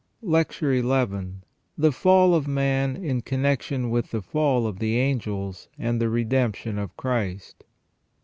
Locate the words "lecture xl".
0.23-1.41